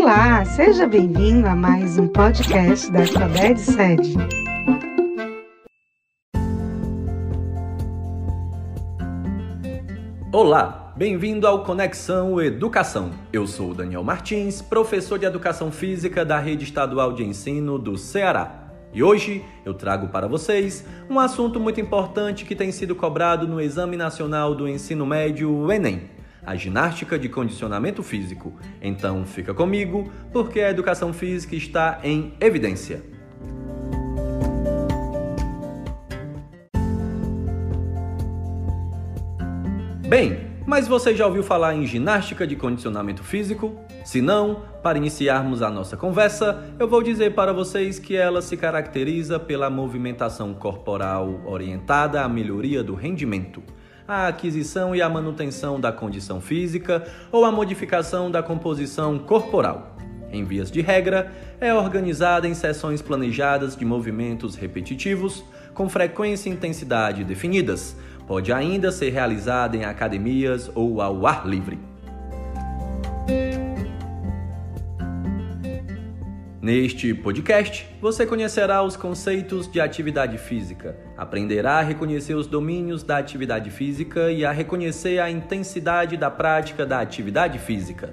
[0.00, 4.14] Olá, seja bem-vindo a mais um podcast da Alfabete Sede.
[10.32, 13.10] Olá, bem-vindo ao Conexão Educação.
[13.32, 18.70] Eu sou Daniel Martins, professor de Educação Física da Rede Estadual de Ensino do Ceará.
[18.94, 23.60] E hoje eu trago para vocês um assunto muito importante que tem sido cobrado no
[23.60, 26.17] Exame Nacional do Ensino Médio, o Enem
[26.48, 28.54] a ginástica de condicionamento físico.
[28.80, 33.02] Então fica comigo, porque a educação física está em evidência.
[40.08, 43.78] Bem, mas você já ouviu falar em ginástica de condicionamento físico?
[44.02, 48.56] Se não, para iniciarmos a nossa conversa, eu vou dizer para vocês que ela se
[48.56, 53.62] caracteriza pela movimentação corporal orientada à melhoria do rendimento
[54.08, 59.94] a aquisição e a manutenção da condição física ou a modificação da composição corporal.
[60.32, 66.52] Em vias de regra, é organizada em sessões planejadas de movimentos repetitivos, com frequência e
[66.52, 67.94] intensidade definidas.
[68.26, 71.78] Pode ainda ser realizada em academias ou ao ar livre.
[76.60, 83.16] Neste podcast, você conhecerá os conceitos de atividade física, aprenderá a reconhecer os domínios da
[83.16, 88.12] atividade física e a reconhecer a intensidade da prática da atividade física.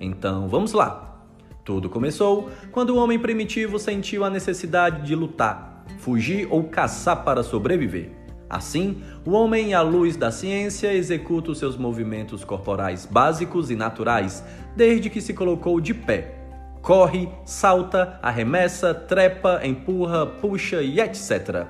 [0.00, 1.26] Então, vamos lá!
[1.62, 7.42] Tudo começou quando o homem primitivo sentiu a necessidade de lutar, fugir ou caçar para
[7.42, 8.12] sobreviver.
[8.48, 14.42] Assim, o homem, à luz da ciência, executa os seus movimentos corporais básicos e naturais
[14.74, 16.43] desde que se colocou de pé
[16.84, 21.64] corre, salta, arremessa, trepa, empurra, puxa e etc.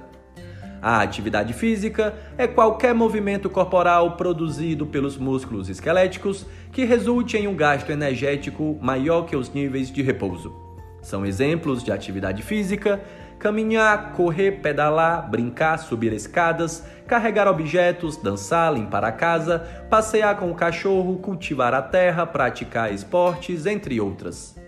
[0.83, 7.55] A atividade física é qualquer movimento corporal produzido pelos músculos esqueléticos que resulte em um
[7.55, 10.53] gasto energético maior que os níveis de repouso.
[11.01, 13.01] São exemplos de atividade física
[13.39, 20.55] caminhar, correr, pedalar, brincar, subir escadas, carregar objetos, dançar, limpar a casa, passear com o
[20.57, 24.64] cachorro, cultivar a terra, praticar esportes, entre outras.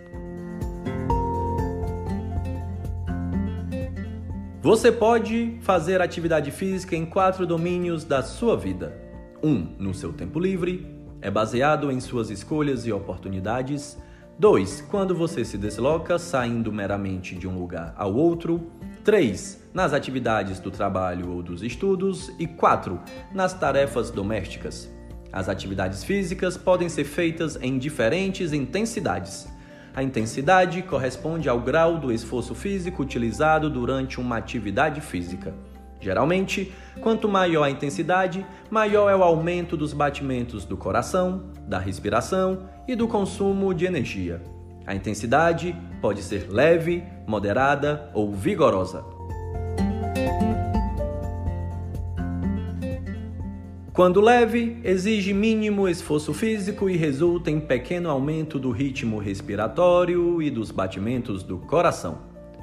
[4.66, 9.00] Você pode fazer atividade física em quatro domínios da sua vida.
[9.40, 10.84] Um, no seu tempo livre,
[11.22, 13.96] é baseado em suas escolhas e oportunidades.
[14.40, 14.80] 2.
[14.90, 18.72] Quando você se desloca, saindo meramente de um lugar ao outro.
[19.04, 19.70] 3.
[19.72, 22.32] Nas atividades do trabalho ou dos estudos.
[22.36, 22.98] E 4.
[23.32, 24.92] Nas tarefas domésticas.
[25.32, 29.46] As atividades físicas podem ser feitas em diferentes intensidades.
[29.96, 35.54] A intensidade corresponde ao grau do esforço físico utilizado durante uma atividade física.
[35.98, 36.70] Geralmente,
[37.00, 42.94] quanto maior a intensidade, maior é o aumento dos batimentos do coração, da respiração e
[42.94, 44.42] do consumo de energia.
[44.86, 49.15] A intensidade pode ser leve, moderada ou vigorosa.
[53.96, 60.50] Quando leve, exige mínimo esforço físico e resulta em pequeno aumento do ritmo respiratório e
[60.50, 62.18] dos batimentos do coração.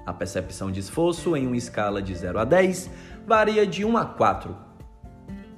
[0.05, 2.87] A percepção de esforço em uma escala de 0 a 10
[3.25, 4.55] varia de 1 a 4.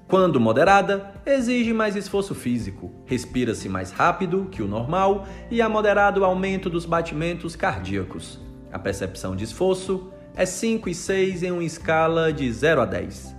[0.07, 6.23] Quando moderada, exige mais esforço físico, respira-se mais rápido que o normal e há moderado
[6.23, 8.39] aumento dos batimentos cardíacos.
[8.71, 13.35] A percepção de esforço é 5 e 6 em uma escala de 0 a 10.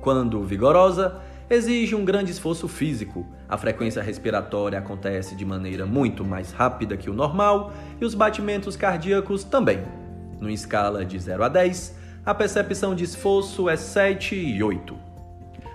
[0.00, 3.26] Quando vigorosa, exige um grande esforço físico.
[3.48, 8.76] A frequência respiratória acontece de maneira muito mais rápida que o normal e os batimentos
[8.76, 9.82] cardíacos também.
[10.38, 14.96] No escala de 0 a 10, a percepção de esforço é 7 e 8.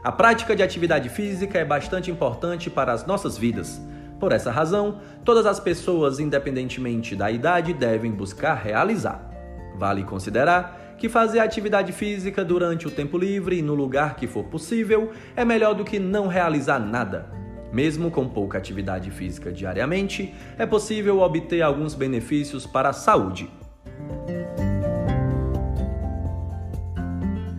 [0.01, 3.81] A prática de atividade física é bastante importante para as nossas vidas.
[4.17, 9.34] Por essa razão, todas as pessoas, independentemente da idade, devem buscar realizar.
[9.77, 14.45] Vale considerar que fazer atividade física durante o tempo livre e no lugar que for
[14.45, 17.29] possível é melhor do que não realizar nada.
[17.71, 23.49] Mesmo com pouca atividade física diariamente, é possível obter alguns benefícios para a saúde.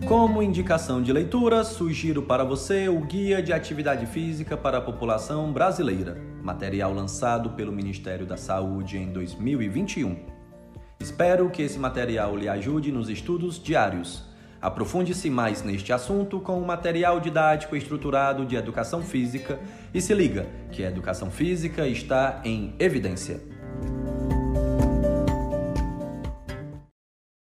[0.08, 5.52] Como indicação de leitura, sugiro para você o Guia de Atividade Física para a População
[5.52, 10.35] Brasileira, material lançado pelo Ministério da Saúde em 2021.
[10.98, 14.25] Espero que esse material lhe ajude nos estudos diários.
[14.60, 19.60] Aprofunde-se mais neste assunto com o material didático estruturado de educação física
[19.93, 23.55] e se liga que a educação física está em evidência.